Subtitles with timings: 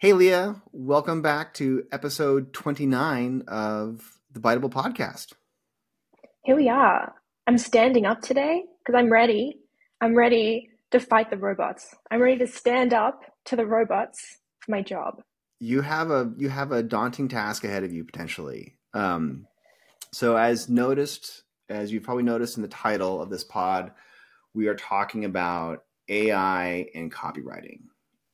[0.00, 5.32] Hey, Leah, welcome back to episode 29 of the Biteable Podcast.
[6.44, 7.14] Here we are.
[7.48, 9.58] I'm standing up today because I'm ready.
[10.00, 11.96] I'm ready to fight the robots.
[12.12, 15.20] I'm ready to stand up to the robots for my job.
[15.58, 18.78] You have a you have a daunting task ahead of you potentially.
[18.94, 19.48] Um,
[20.12, 23.90] so, as noticed, as you've probably noticed in the title of this pod,
[24.54, 27.80] we are talking about AI and copywriting.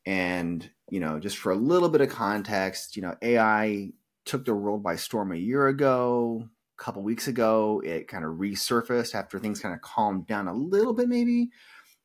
[0.07, 3.93] And you know, just for a little bit of context, you know, AI
[4.25, 6.49] took the world by storm a year ago.
[6.79, 10.55] A couple weeks ago, it kind of resurfaced after things kind of calmed down a
[10.55, 11.51] little bit, maybe.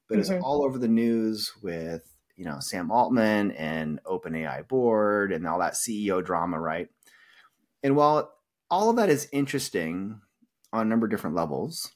[0.07, 0.33] But mm-hmm.
[0.33, 2.03] it's all over the news with
[2.35, 6.87] you know Sam Altman and OpenAI board and all that CEO drama, right?
[7.83, 8.31] And while
[8.69, 10.21] all of that is interesting
[10.71, 11.91] on a number of different levels,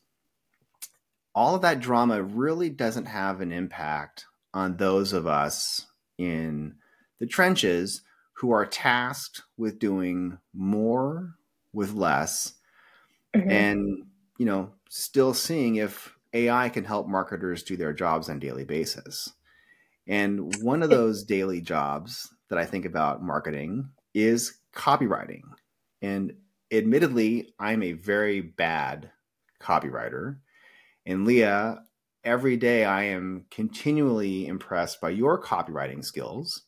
[1.36, 6.76] all of that drama really doesn't have an impact on those of us in
[7.20, 8.02] the trenches
[8.34, 11.36] who are tasked with doing more
[11.72, 12.54] with less
[13.36, 13.50] mm-hmm.
[13.50, 14.06] and
[14.38, 18.66] you know still seeing if ai can help marketers do their jobs on a daily
[18.66, 19.32] basis.
[20.06, 25.44] And one of those daily jobs that i think about marketing is copywriting.
[26.02, 26.34] And
[26.72, 29.12] admittedly i'm a very bad
[29.62, 30.38] copywriter.
[31.06, 31.84] And leah
[32.24, 36.64] every day I am continually impressed by your copywriting skills.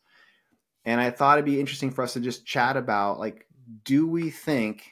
[0.84, 3.48] And I thought it'd be interesting for us to just chat about like,
[3.84, 4.84] do we think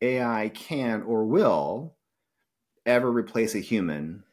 [0.00, 1.96] AI can or will
[2.86, 4.24] ever replace a human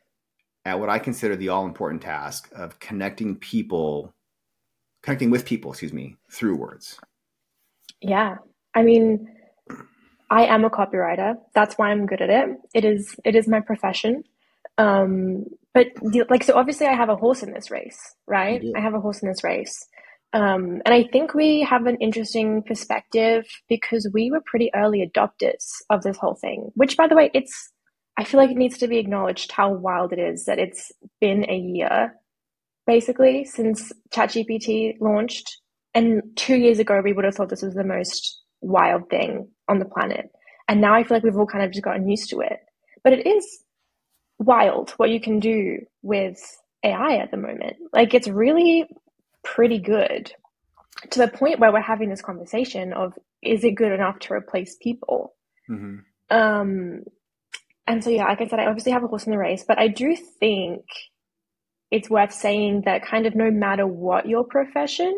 [0.66, 4.14] at what I consider the all important task of connecting people,
[5.02, 7.00] connecting with people, excuse me, through words?
[8.02, 8.38] Yeah.
[8.76, 9.28] I mean,
[10.30, 11.36] I am a copywriter.
[11.56, 12.50] That's why I'm good at it.
[12.74, 14.24] It is it is my profession.
[14.78, 15.88] Um, but
[16.30, 18.62] like, so obviously I have a horse in this race, right?
[18.76, 19.86] I have a horse in this race.
[20.34, 25.66] Um, and I think we have an interesting perspective because we were pretty early adopters
[25.90, 27.72] of this whole thing, which by the way, it's,
[28.18, 31.50] I feel like it needs to be acknowledged how wild it is that it's been
[31.50, 32.14] a year
[32.86, 35.58] basically since ChatGPT launched.
[35.94, 39.80] And two years ago, we would have thought this was the most wild thing on
[39.80, 40.30] the planet.
[40.68, 42.60] And now I feel like we've all kind of just gotten used to it.
[43.04, 43.64] But it is
[44.40, 46.40] wild what you can do with
[46.84, 47.76] AI at the moment.
[47.94, 48.86] Like it's really
[49.44, 50.32] pretty good
[51.12, 54.76] to the point where we're having this conversation of is it good enough to replace
[54.82, 55.36] people?
[55.70, 55.98] Mm-hmm.
[56.36, 57.04] Um,
[57.88, 59.80] and so yeah, like I said, I obviously have a horse in the race, but
[59.80, 60.84] I do think
[61.92, 65.14] it's worth saying that kind of no matter what your profession,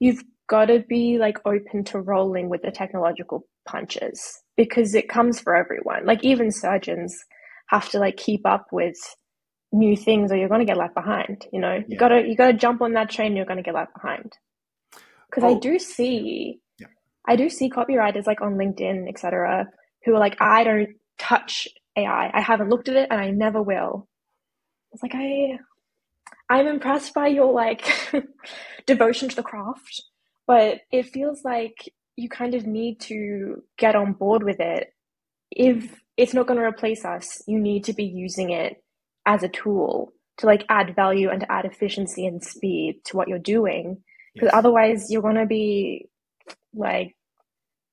[0.00, 5.40] you've got to be like open to rolling with the technological punches because it comes
[5.40, 6.04] for everyone.
[6.04, 7.16] Like even surgeons
[7.66, 8.96] have to like keep up with
[9.72, 11.84] new things or you're going to get left behind you know yeah.
[11.88, 13.92] you got to you got to jump on that train you're going to get left
[13.92, 14.32] behind
[15.28, 15.56] because oh.
[15.56, 16.86] i do see yeah.
[17.26, 19.66] i do see copywriters like on linkedin etc
[20.04, 21.66] who are like i don't touch
[21.96, 24.08] ai i haven't looked at it and i never will
[24.92, 25.58] it's like i
[26.48, 27.84] i'm impressed by your like
[28.86, 30.04] devotion to the craft
[30.46, 34.94] but it feels like you kind of need to get on board with it
[35.54, 37.42] if it's not going to replace us.
[37.46, 38.82] You need to be using it
[39.26, 43.28] as a tool to like add value and to add efficiency and speed to what
[43.28, 44.02] you're doing.
[44.34, 44.54] Because yes.
[44.54, 46.08] otherwise, you're going to be
[46.74, 47.16] like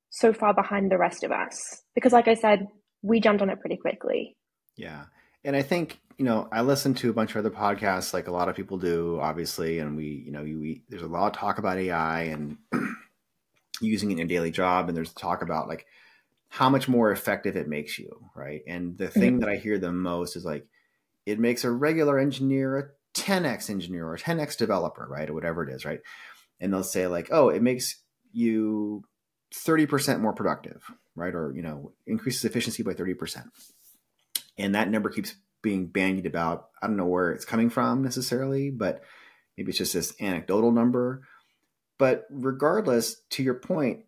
[0.09, 1.83] so far behind the rest of us.
[1.93, 2.67] Because, like I said,
[3.01, 4.35] we jumped on it pretty quickly.
[4.75, 5.05] Yeah.
[5.43, 8.31] And I think, you know, I listen to a bunch of other podcasts like a
[8.31, 9.79] lot of people do, obviously.
[9.79, 12.57] And we, you know, we, there's a lot of talk about AI and
[13.81, 14.87] using it in your daily job.
[14.87, 15.85] And there's talk about like,
[16.53, 18.61] how much more effective it makes you, right?
[18.67, 19.39] And the thing mm-hmm.
[19.39, 20.67] that I hear the most is like
[21.25, 22.83] it makes a regular engineer a
[23.17, 25.29] 10x engineer or a 10x developer, right?
[25.29, 26.01] Or whatever it is, right?
[26.59, 28.03] And they'll say like, "Oh, it makes
[28.33, 29.05] you
[29.55, 30.83] 30% more productive,
[31.15, 31.33] right?
[31.33, 33.45] Or, you know, increases efficiency by 30%."
[34.57, 36.67] And that number keeps being bandied about.
[36.81, 39.03] I don't know where it's coming from necessarily, but
[39.57, 41.21] maybe it's just this anecdotal number.
[41.97, 44.01] But regardless, to your point,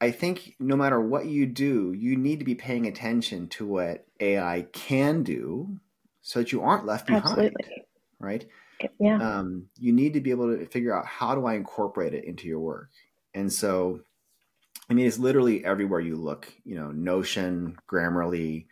[0.00, 4.06] I think no matter what you do, you need to be paying attention to what
[4.20, 5.80] AI can do
[6.22, 7.24] so that you aren't left behind.
[7.24, 7.84] Absolutely.
[8.20, 8.46] Right?
[9.00, 9.16] Yeah.
[9.16, 12.46] Um, you need to be able to figure out how do I incorporate it into
[12.46, 12.90] your work.
[13.34, 14.00] And so,
[14.88, 18.66] I mean, it's literally everywhere you look, you know, Notion, Grammarly,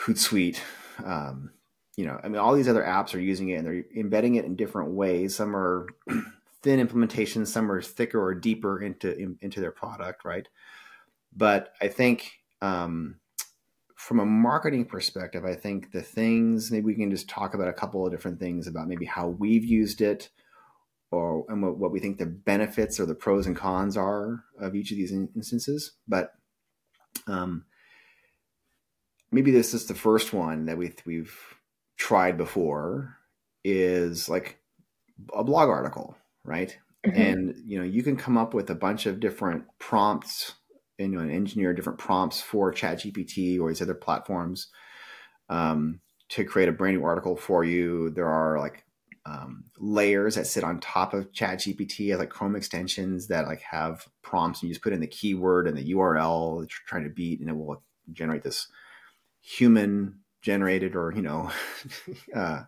[0.00, 0.58] Hootsuite,
[1.02, 1.50] um,
[1.96, 4.44] you know, I mean, all these other apps are using it and they're embedding it
[4.44, 5.36] in different ways.
[5.36, 5.86] Some are
[6.64, 10.48] thin implementations, some are thicker or deeper into in, into their product, right?
[11.36, 12.32] But I think
[12.62, 13.20] um,
[13.94, 17.72] from a marketing perspective, I think the things maybe we can just talk about a
[17.74, 20.30] couple of different things about maybe how we've used it
[21.10, 24.74] or and what, what we think the benefits or the pros and cons are of
[24.74, 25.92] each of these instances.
[26.08, 26.32] But
[27.26, 27.66] um,
[29.30, 31.38] maybe this is the first one that we we've
[31.98, 33.18] tried before
[33.64, 34.58] is like
[35.34, 36.76] a blog article, right?
[37.06, 37.20] Mm-hmm.
[37.20, 40.54] And you know, you can come up with a bunch of different prompts
[40.98, 44.68] you know, engineer different prompts for ChatGPT or these other platforms
[45.48, 46.00] um,
[46.30, 48.10] to create a brand new article for you.
[48.10, 48.84] There are like
[49.26, 54.60] um, layers that sit on top of ChatGPT, like Chrome extensions that like have prompts,
[54.60, 57.40] and you just put in the keyword and the URL that you're trying to beat,
[57.40, 57.82] and it will
[58.12, 58.68] generate this
[59.40, 61.50] human generated or you know
[62.34, 62.62] uh,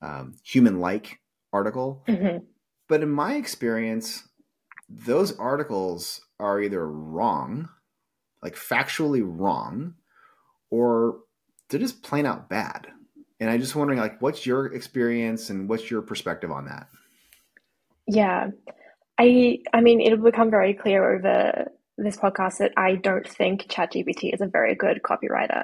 [0.00, 1.20] um, human like
[1.52, 2.02] article.
[2.08, 2.44] Mm-hmm.
[2.92, 4.28] But in my experience,
[4.86, 7.70] those articles are either wrong,
[8.42, 9.94] like factually wrong,
[10.70, 11.20] or
[11.70, 12.88] they're just plain out bad.
[13.40, 16.88] And I'm just wondering, like, what's your experience and what's your perspective on that?
[18.06, 18.50] Yeah,
[19.18, 24.34] I I mean, it'll become very clear over this podcast that I don't think ChatGPT
[24.34, 25.62] is a very good copywriter.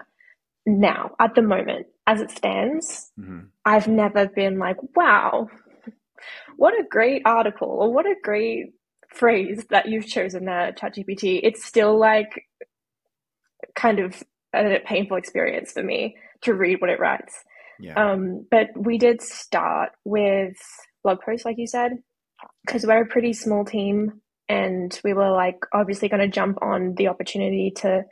[0.64, 3.48] Now, at the moment, as it stands, mm-hmm.
[3.66, 5.50] I've never been like, wow,
[6.56, 8.72] what a great article or what a great
[9.12, 11.40] phrase that you've chosen there, ChatGPT.
[11.42, 12.44] It's still like
[13.74, 14.22] kind of
[14.54, 17.42] a painful experience for me to read what it writes.
[17.80, 17.94] Yeah.
[17.94, 20.56] Um, but we did start with
[21.02, 21.92] blog posts, like you said,
[22.66, 26.94] because we're a pretty small team and we were like obviously going to jump on
[26.96, 28.04] the opportunity to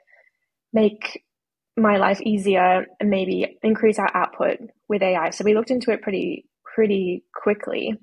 [0.72, 1.24] make
[1.76, 4.58] my life easier and maybe increase our output
[4.88, 5.30] with AI.
[5.30, 7.94] So we looked into it pretty pretty quickly.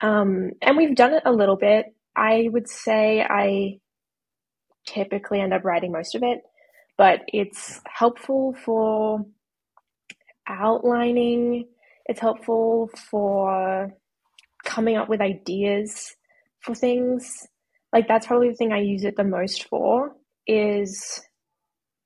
[0.00, 1.86] Um, and we've done it a little bit.
[2.16, 3.78] I would say I
[4.84, 6.40] typically end up writing most of it,
[6.98, 9.24] but it's helpful for
[10.48, 11.68] outlining,
[12.06, 13.94] it's helpful for
[14.64, 16.16] coming up with ideas
[16.60, 17.46] for things.
[17.92, 20.16] Like that's probably the thing I use it the most for
[20.48, 21.22] is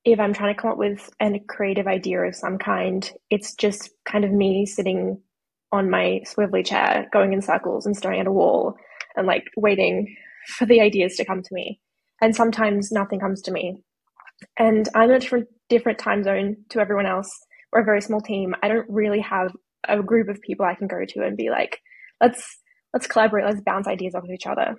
[0.04, 3.90] if I'm trying to come up with a creative idea of some kind, it's just
[4.04, 5.22] kind of me sitting
[5.72, 8.76] on my swivelly chair, going in circles and staring at a wall
[9.16, 10.16] and like waiting
[10.46, 11.80] for the ideas to come to me.
[12.20, 13.82] And sometimes nothing comes to me.
[14.58, 17.30] And I'm in a different, different time zone to everyone else.
[17.72, 18.54] We're a very small team.
[18.62, 19.52] I don't really have
[19.86, 21.80] a group of people I can go to and be like,
[22.20, 22.58] let's
[22.94, 24.76] let's collaborate, let's bounce ideas off of each other.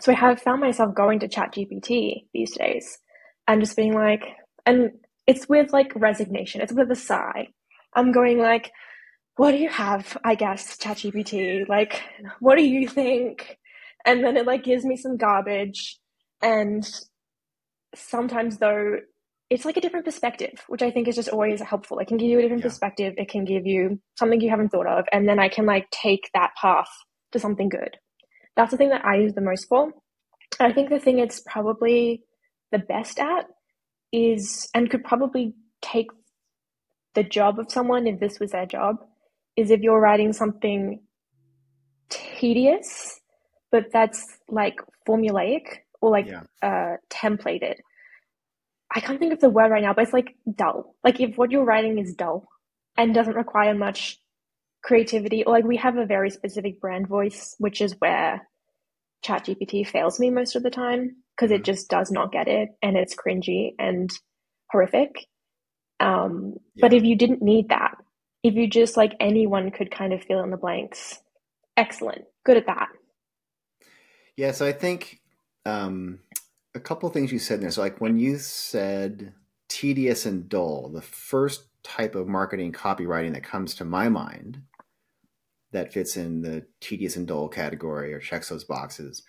[0.00, 2.98] So I have found myself going to Chat GPT these days
[3.46, 4.22] and just being like,
[4.64, 4.90] and
[5.26, 7.48] it's with like resignation, it's with a sigh.
[7.94, 8.70] I'm going like,
[9.36, 10.16] what do you have?
[10.24, 11.68] I guess ChatGPT.
[11.68, 12.02] Like,
[12.40, 13.58] what do you think?
[14.04, 15.98] And then it like gives me some garbage.
[16.42, 16.84] And
[17.94, 18.96] sometimes though,
[19.48, 21.98] it's like a different perspective, which I think is just always helpful.
[21.98, 22.68] It can give you a different yeah.
[22.68, 23.14] perspective.
[23.16, 25.04] It can give you something you haven't thought of.
[25.12, 26.88] And then I can like take that path
[27.32, 27.96] to something good.
[28.56, 29.92] That's the thing that I use the most for.
[30.60, 32.22] I think the thing it's probably
[32.70, 33.46] the best at
[34.12, 36.08] is, and could probably take
[37.14, 38.96] the job of someone if this was their job,
[39.56, 41.00] is if you're writing something
[42.08, 43.20] tedious,
[43.70, 44.76] but that's like
[45.08, 45.62] formulaic
[46.00, 46.42] or like yeah.
[46.62, 47.76] uh, templated.
[48.94, 50.94] I can't think of the word right now, but it's like dull.
[51.02, 52.46] Like if what you're writing is dull
[52.96, 54.18] and doesn't require much
[54.84, 58.46] creativity, or like we have a very specific brand voice, which is where
[59.24, 61.60] ChatGPT fails me most of the time because mm-hmm.
[61.60, 64.10] it just does not get it and it's cringy and
[64.70, 65.26] horrific.
[66.00, 66.80] Um, yeah.
[66.82, 67.94] But if you didn't need that,
[68.42, 71.20] if you just like anyone could kind of fill in the blanks,
[71.76, 72.88] excellent, good at that.
[74.36, 75.20] Yeah, so I think
[75.66, 76.20] um,
[76.74, 77.70] a couple things you said there.
[77.70, 79.34] So, like when you said
[79.68, 84.62] tedious and dull, the first type of marketing copywriting that comes to my mind
[85.72, 89.22] that fits in the tedious and dull category or checks those boxes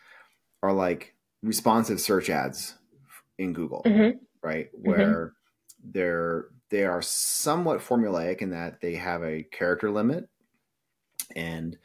[0.62, 2.76] are like responsive search ads
[3.38, 4.18] in Google, mm-hmm.
[4.42, 4.68] right?
[4.68, 4.90] Mm-hmm.
[4.90, 5.90] Where mm-hmm.
[5.92, 10.28] they're they are somewhat formulaic in that they have a character limit,
[11.36, 11.78] and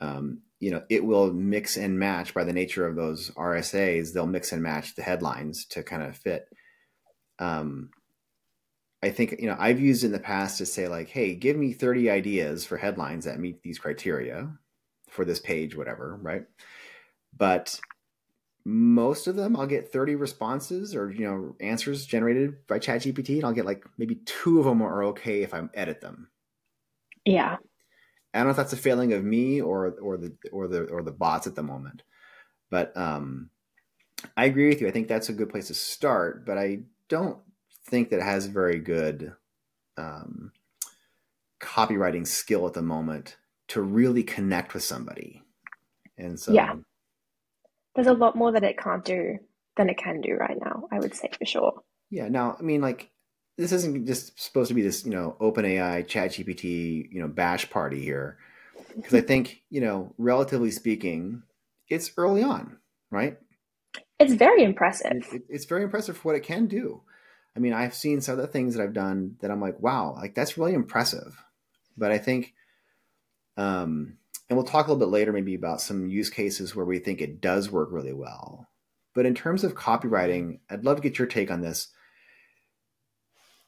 [0.00, 4.14] um, you know it will mix and match by the nature of those RSAs.
[4.14, 6.48] They'll mix and match the headlines to kind of fit.
[7.38, 7.90] Um,
[9.02, 11.74] I think you know I've used in the past to say like, hey, give me
[11.74, 14.50] thirty ideas for headlines that meet these criteria
[15.10, 16.46] for this page, whatever, right?
[17.36, 17.78] But
[18.64, 23.44] most of them I'll get 30 responses or you know answers generated by ChatGPT and
[23.44, 26.28] I'll get like maybe two of them are okay if I edit them.
[27.24, 27.56] Yeah.
[28.34, 31.02] I don't know if that's a failing of me or or the or the or
[31.02, 32.02] the bots at the moment.
[32.70, 33.50] But um
[34.36, 34.88] I agree with you.
[34.88, 37.38] I think that's a good place to start, but I don't
[37.86, 39.34] think that it has very good
[39.96, 40.52] um,
[41.60, 43.36] copywriting skill at the moment
[43.68, 45.42] to really connect with somebody
[46.18, 46.74] And so, yeah,
[47.94, 49.38] there's a lot more that it can't do
[49.76, 50.88] than it can do right now.
[50.90, 51.82] I would say for sure.
[52.10, 52.28] Yeah.
[52.28, 53.10] Now, I mean, like,
[53.56, 57.28] this isn't just supposed to be this, you know, open AI, chat GPT, you know,
[57.28, 58.38] bash party here.
[58.94, 61.44] Because I think, you know, relatively speaking,
[61.88, 62.76] it's early on,
[63.10, 63.38] right?
[64.18, 65.26] It's very impressive.
[65.32, 67.00] It, it, it's very impressive for what it can do.
[67.56, 70.14] I mean, I've seen some of the things that I've done that I'm like, wow,
[70.14, 71.42] like that's really impressive.
[71.96, 72.52] But I think,
[73.56, 74.18] um,
[74.48, 77.20] and we'll talk a little bit later maybe about some use cases where we think
[77.20, 78.68] it does work really well.
[79.14, 81.88] But in terms of copywriting, I'd love to get your take on this.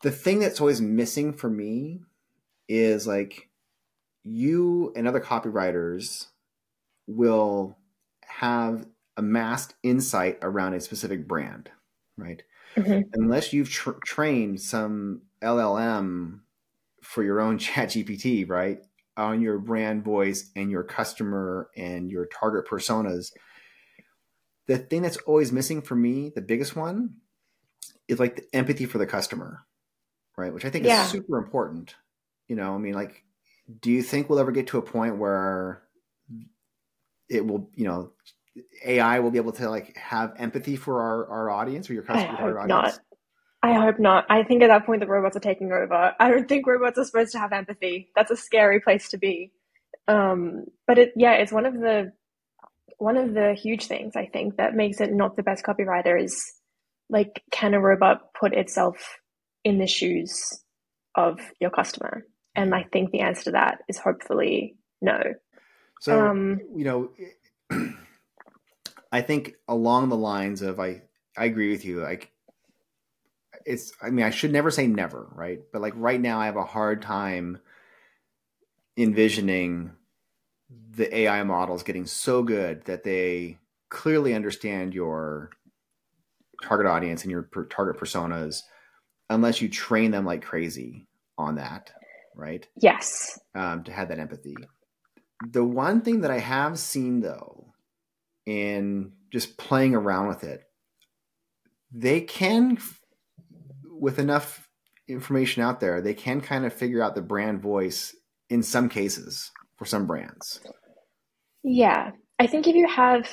[0.03, 2.01] The thing that's always missing for me
[2.69, 3.49] is like
[4.23, 6.29] you and other copywriters
[7.07, 7.77] will
[8.27, 11.71] have amassed insight around a specific brand,
[12.17, 12.43] right?
[12.77, 13.09] Mm-hmm.
[13.13, 16.41] Unless you've tra- trained some LLM
[17.03, 18.81] for your own chat GPT, right?
[19.17, 23.33] On your brand voice and your customer and your target personas.
[24.67, 27.17] The thing that's always missing for me, the biggest one,
[28.09, 29.65] is like the empathy for the customer,
[30.37, 30.53] right?
[30.53, 31.05] Which I think yeah.
[31.05, 31.95] is super important.
[32.49, 33.25] You know, I mean, like,
[33.81, 35.83] do you think we'll ever get to a point where
[37.29, 38.13] it will, you know,
[38.85, 42.37] AI will be able to like have empathy for our, our audience or your customer?
[42.39, 42.99] I hope not.
[43.65, 44.27] I hope not.
[44.29, 46.15] I think at that point the robots are taking over.
[46.21, 48.11] I don't think robots are supposed to have empathy.
[48.15, 49.53] That's a scary place to be.
[50.07, 52.13] Um, but it, yeah, it's one of the
[52.99, 56.53] one of the huge things I think that makes it not the best copywriter is
[57.09, 59.19] like, can a robot put itself
[59.65, 60.61] in the shoes
[61.15, 62.27] of your customer?
[62.55, 65.23] And I think the answer to that is hopefully no.
[66.03, 67.11] So um, you know,
[69.11, 71.01] I think along the lines of I
[71.35, 72.03] I agree with you.
[72.03, 72.31] Like
[73.65, 75.61] it's I mean I should never say never, right?
[75.73, 77.61] But like right now I have a hard time
[78.97, 79.93] envisioning
[80.97, 85.51] the AI models getting so good that they clearly understand your
[86.63, 88.63] target audience and your per- target personas
[89.31, 91.07] unless you train them like crazy
[91.39, 91.93] on that,
[92.35, 92.67] right?
[92.81, 93.39] Yes.
[93.55, 94.57] Um, to have that empathy.
[95.51, 97.73] The one thing that I have seen though
[98.47, 100.65] in just playing around with it,
[101.93, 102.79] they can,
[104.05, 104.69] with enough
[105.09, 108.15] information out there, they can kind of figure out the brand voice
[108.51, 110.61] in some cases for some brands.
[111.63, 112.11] Yeah.
[112.39, 113.27] I think if you have,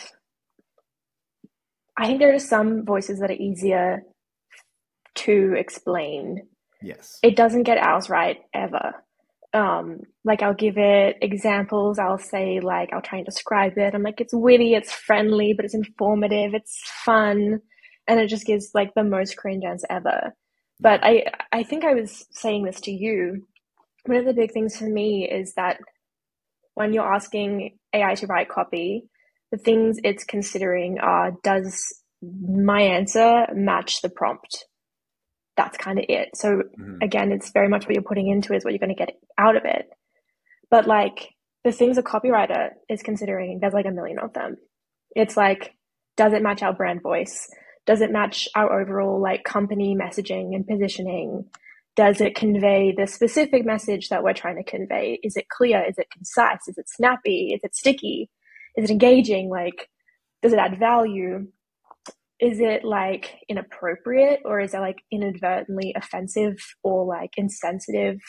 [1.98, 4.04] I think there are some voices that are easier
[5.16, 6.48] to explain.
[6.82, 7.20] Yes.
[7.22, 8.94] It doesn't get ours right ever
[9.54, 14.02] um like i'll give it examples i'll say like i'll try and describe it i'm
[14.02, 17.60] like it's witty it's friendly but it's informative it's fun
[18.08, 20.34] and it just gives like the most cringe answer ever
[20.82, 23.46] but i i think i was saying this to you
[24.06, 25.78] one of the big things for me is that
[26.74, 29.04] when you're asking ai to write copy
[29.52, 31.82] the things it's considering are does
[32.22, 34.66] my answer match the prompt
[35.58, 36.30] that's kind of it.
[36.36, 36.98] So mm-hmm.
[37.02, 39.56] again, it's very much what you're putting into is what you're going to get out
[39.56, 39.90] of it.
[40.70, 41.30] But like
[41.64, 44.58] the things a copywriter is considering, there's like a million of them.
[45.16, 45.76] It's like,
[46.18, 47.50] does it match our brand voice?
[47.86, 51.46] Does it match our overall like company messaging and positioning?
[51.96, 55.20] Does it convey the specific message that we're trying to convey?
[55.24, 55.84] Is it clear?
[55.84, 56.68] Is it concise?
[56.68, 57.54] Is it snappy?
[57.54, 58.30] Is it sticky?
[58.78, 59.50] Is it engaging?
[59.50, 59.90] Like,
[60.42, 61.48] does it add value?
[62.42, 68.20] is it like inappropriate or is it like inadvertently offensive or like insensitive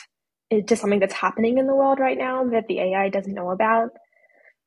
[0.66, 3.88] to something that's happening in the world right now that the AI doesn't know about?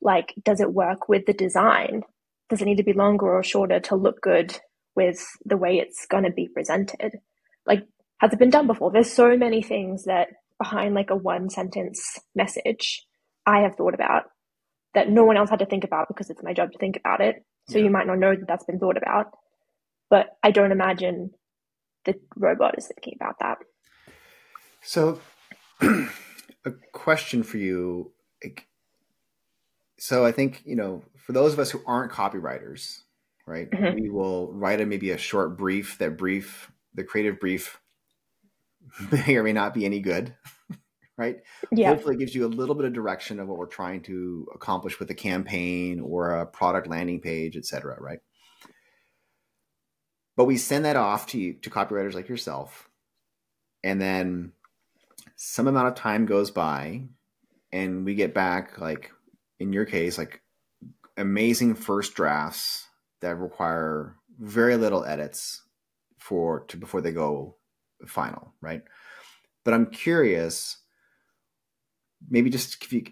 [0.01, 2.01] Like, does it work with the design?
[2.49, 4.57] Does it need to be longer or shorter to look good
[4.95, 7.19] with the way it's going to be presented?
[7.65, 7.83] Like,
[8.17, 8.91] has it been done before?
[8.91, 13.05] There's so many things that behind like a one sentence message
[13.45, 14.23] I have thought about
[14.93, 17.21] that no one else had to think about because it's my job to think about
[17.21, 17.45] it.
[17.67, 17.85] So yeah.
[17.85, 19.27] you might not know that that's been thought about,
[20.09, 21.31] but I don't imagine
[22.05, 23.57] the robot is thinking about that.
[24.81, 25.19] So,
[25.81, 28.11] a question for you.
[29.97, 32.99] So I think you know, for those of us who aren't copywriters,
[33.45, 33.69] right?
[33.69, 34.01] Mm-hmm.
[34.01, 35.97] We will write a maybe a short brief.
[35.99, 37.79] That brief, the creative brief,
[39.11, 40.35] may or may not be any good
[41.17, 41.37] right?
[41.71, 41.89] Yeah.
[41.89, 44.99] Hopefully, it gives you a little bit of direction of what we're trying to accomplish
[44.99, 48.19] with a campaign or a product landing page, et cetera, right?
[50.35, 52.89] But we send that off to you, to copywriters like yourself,
[53.83, 54.51] and then
[55.37, 57.03] some amount of time goes by,
[57.71, 59.11] and we get back, like
[59.59, 60.41] in your case, like
[61.17, 62.84] amazing first drafts
[63.25, 65.63] that require very little edits
[66.19, 67.55] for to before they go
[68.05, 68.83] final, right?
[69.63, 70.77] But I'm curious
[72.29, 73.03] maybe just if you,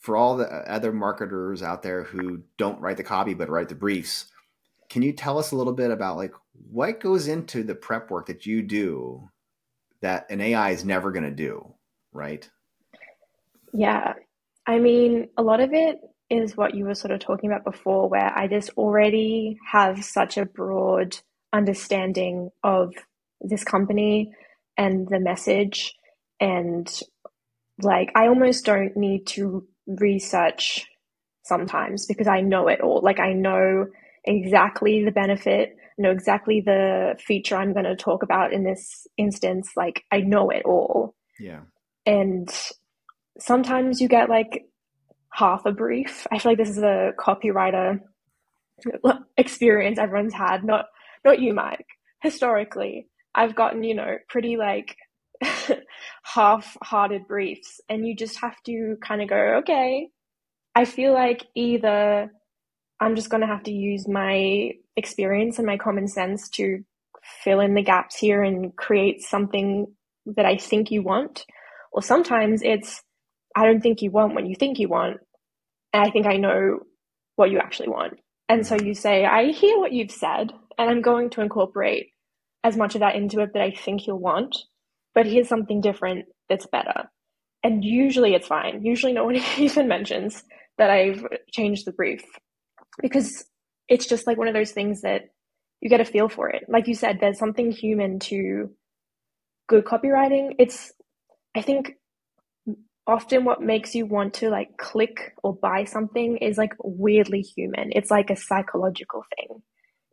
[0.00, 3.74] for all the other marketers out there who don't write the copy but write the
[3.74, 4.26] briefs,
[4.88, 6.32] can you tell us a little bit about like
[6.70, 9.28] what goes into the prep work that you do
[10.00, 11.74] that an AI is never going to do,
[12.12, 12.48] right?
[13.74, 14.14] Yeah.
[14.66, 16.00] I mean, a lot of it
[16.32, 20.38] is what you were sort of talking about before, where I just already have such
[20.38, 21.16] a broad
[21.52, 22.94] understanding of
[23.40, 24.32] this company
[24.78, 25.94] and the message.
[26.40, 26.90] And
[27.82, 30.86] like, I almost don't need to research
[31.44, 33.00] sometimes because I know it all.
[33.02, 33.86] Like, I know
[34.24, 39.72] exactly the benefit, know exactly the feature I'm going to talk about in this instance.
[39.76, 41.14] Like, I know it all.
[41.38, 41.60] Yeah.
[42.06, 42.50] And
[43.38, 44.64] sometimes you get like
[45.32, 46.26] half a brief.
[46.30, 48.00] I feel like this is a copywriter
[49.36, 50.86] experience everyone's had, not
[51.24, 51.86] not you, Mike.
[52.20, 54.96] Historically, I've gotten, you know, pretty like
[56.24, 60.08] half-hearted briefs and you just have to kind of go, okay,
[60.74, 62.30] I feel like either
[63.00, 66.84] I'm just going to have to use my experience and my common sense to
[67.42, 69.86] fill in the gaps here and create something
[70.26, 71.44] that I think you want.
[71.92, 73.02] Or sometimes it's
[73.56, 75.18] I don't think you want what you think you want.
[75.92, 76.80] And I think I know
[77.36, 78.14] what you actually want.
[78.48, 82.08] And so you say, I hear what you've said, and I'm going to incorporate
[82.64, 84.56] as much of that into it that I think you'll want.
[85.14, 87.10] But here's something different that's better.
[87.62, 88.84] And usually it's fine.
[88.84, 90.42] Usually no one even mentions
[90.78, 92.22] that I've changed the brief
[93.00, 93.44] because
[93.88, 95.22] it's just like one of those things that
[95.80, 96.64] you get a feel for it.
[96.68, 98.70] Like you said, there's something human to
[99.68, 100.54] good copywriting.
[100.58, 100.92] It's,
[101.54, 101.94] I think,
[103.06, 107.90] often what makes you want to like click or buy something is like weirdly human.
[107.92, 109.62] It's like a psychological thing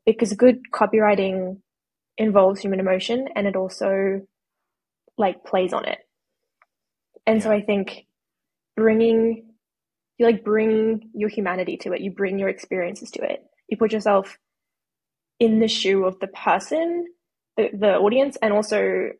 [0.05, 1.61] because good copywriting
[2.17, 4.21] involves human emotion and it also
[5.17, 5.99] like plays on it.
[7.27, 8.07] And so I think
[8.75, 9.45] bringing
[10.17, 13.43] you like bring your humanity to it, you bring your experiences to it.
[13.69, 14.37] You put yourself
[15.39, 17.05] in the shoe of the person,
[17.55, 19.11] the, the audience, and also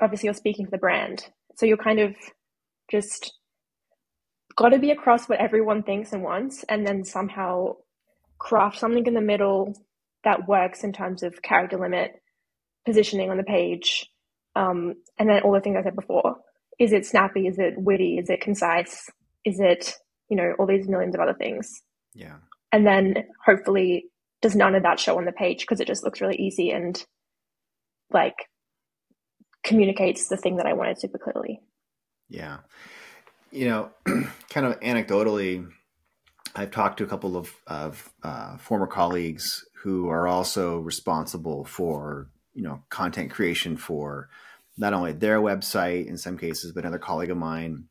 [0.00, 1.26] obviously you're speaking for the brand.
[1.56, 2.14] So you're kind of
[2.90, 3.32] just
[4.56, 7.76] got to be across what everyone thinks and wants, and then somehow
[8.38, 9.74] craft something in the middle
[10.24, 12.12] that works in terms of character limit,
[12.84, 14.08] positioning on the page,
[14.56, 16.36] um, and then all the things I said before.
[16.78, 17.46] Is it snappy?
[17.46, 18.18] Is it witty?
[18.18, 19.08] Is it concise?
[19.44, 19.94] Is it,
[20.28, 21.82] you know, all these millions of other things?
[22.14, 22.36] Yeah.
[22.72, 24.06] And then hopefully
[24.40, 27.04] does none of that show on the page because it just looks really easy and
[28.10, 28.34] like
[29.62, 31.60] communicates the thing that I wanted super clearly.
[32.30, 32.58] Yeah.
[33.50, 33.90] You know,
[34.48, 35.68] kind of anecdotally,
[36.54, 42.28] I've talked to a couple of, of uh, former colleagues who are also responsible for,
[42.54, 44.28] you know, content creation for
[44.78, 47.84] not only their website in some cases, but another colleague of mine,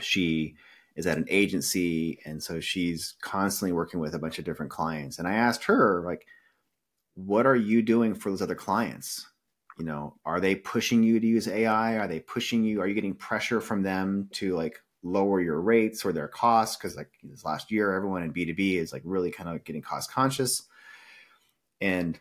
[0.00, 0.56] she
[0.96, 2.18] is at an agency.
[2.24, 5.18] And so she's constantly working with a bunch of different clients.
[5.18, 6.26] And I asked her, like,
[7.14, 9.26] what are you doing for those other clients?
[9.78, 12.80] You know are they pushing you to use ai are they pushing you?
[12.80, 16.76] Are you getting pressure from them to like lower your rates or their costs?
[16.76, 20.10] Because like this last year everyone in b2b is like really kind of getting cost
[20.10, 20.62] conscious.
[21.80, 22.18] And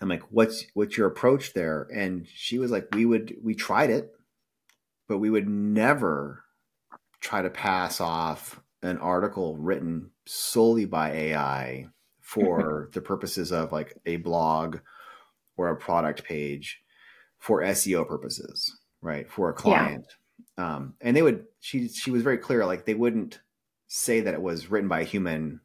[0.00, 1.88] i'm like what's what's your approach there?
[1.92, 4.12] And she was like we would we tried it
[5.08, 6.44] but we would never
[7.20, 11.86] try to pass off an article written solely by ai
[12.20, 14.78] for the purposes of like a blog
[15.56, 16.80] or a product page
[17.38, 19.30] for SEO purposes, right?
[19.30, 20.06] For a client.
[20.58, 20.76] Yeah.
[20.76, 23.40] Um, and they would, she, she was very clear, like they wouldn't
[23.88, 25.60] say that it was written by a human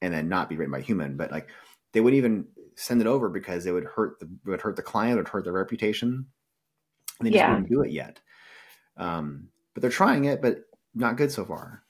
[0.00, 1.48] and then not be written by a human, but like
[1.92, 5.16] they wouldn't even send it over because it would hurt the, would hurt the client,
[5.16, 6.26] would hurt their reputation.
[7.18, 7.50] And they just yeah.
[7.50, 8.20] wouldn't do it yet.
[8.96, 10.60] Um, but they're trying it, but
[10.94, 11.82] not good so far.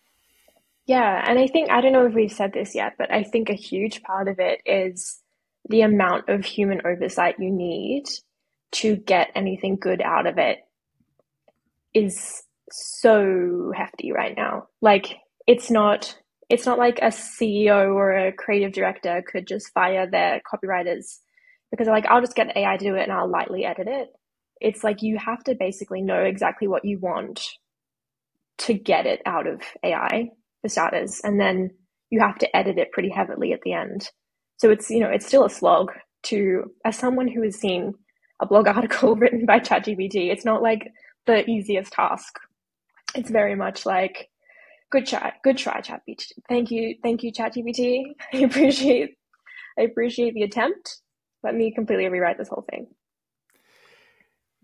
[0.87, 1.23] Yeah.
[1.29, 3.55] And I think, I don't know if we've said this yet, but I think a
[3.55, 5.21] huge part of it is
[5.69, 8.05] the amount of human oversight you need
[8.73, 10.59] to get anything good out of it
[11.95, 14.69] is so hefty right now.
[14.81, 16.17] Like it's not
[16.51, 21.19] it's not like a CEO or a creative director could just fire their copywriters
[21.71, 24.09] because they're like, I'll just get AI to do it and I'll lightly edit it.
[24.61, 27.43] It's like you have to basically know exactly what you want
[28.59, 30.31] to get it out of AI
[30.63, 31.21] for starters.
[31.23, 31.71] And then
[32.11, 34.11] you have to edit it pretty heavily at the end.
[34.59, 35.93] So it's, you know, it's still a slog
[36.25, 37.95] to, as someone who has seen
[38.41, 40.93] a blog article written by ChatGPT, it's not like
[41.27, 42.39] the easiest task.
[43.15, 44.29] It's very much like,
[44.91, 46.33] good chat, good try, ChatGPT.
[46.49, 48.15] Thank you, thank you, ChatGPT.
[48.33, 49.17] I appreciate,
[49.79, 50.99] I appreciate the attempt.
[51.43, 52.89] Let me completely rewrite this whole thing.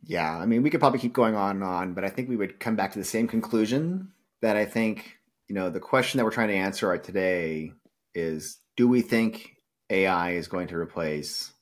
[0.07, 2.37] Yeah, I mean, we could probably keep going on and on, but I think we
[2.37, 6.25] would come back to the same conclusion that I think, you know, the question that
[6.25, 7.73] we're trying to answer today
[8.15, 9.54] is do we think
[9.91, 11.53] AI is going to replace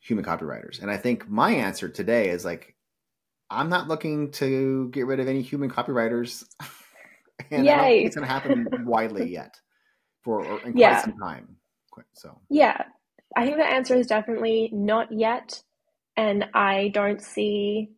[0.00, 0.80] human copywriters?
[0.80, 2.74] And I think my answer today is like,
[3.50, 6.44] I'm not looking to get rid of any human copywriters.
[7.50, 7.72] and Yay.
[7.72, 9.54] I don't think it's going to happen widely yet
[10.22, 11.02] for in quite yeah.
[11.02, 11.56] some time.
[12.14, 12.84] So, yeah,
[13.36, 15.62] I think the answer is definitely not yet.
[16.16, 17.90] And I don't see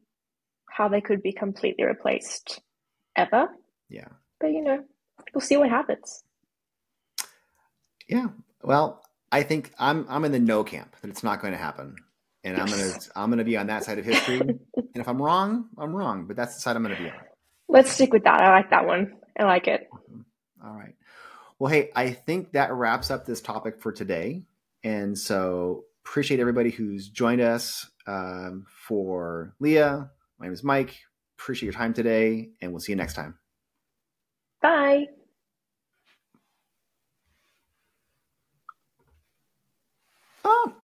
[0.69, 2.61] how they could be completely replaced
[3.17, 3.49] ever.
[3.89, 4.09] Yeah.
[4.41, 4.85] But, you know,
[5.33, 6.25] we'll see what happens.
[8.09, 8.29] Yeah.
[8.65, 11.97] Well, I think I'm I'm in the no camp that it's not going to happen,
[12.43, 14.41] and I'm gonna I'm gonna be on that side of history.
[14.41, 14.59] and
[14.95, 16.27] if I'm wrong, I'm wrong.
[16.27, 17.17] But that's the side I'm gonna be on.
[17.69, 18.41] Let's stick with that.
[18.41, 19.17] I like that one.
[19.39, 19.89] I like it.
[20.65, 20.95] All right.
[21.59, 24.45] Well, hey, I think that wraps up this topic for today,
[24.83, 27.91] and so appreciate everybody who's joined us.
[28.07, 30.97] Um, for Leah, my name is Mike.
[31.39, 33.39] Appreciate your time today, and we'll see you next time.
[34.63, 35.07] Bye.
[40.45, 40.84] Oh,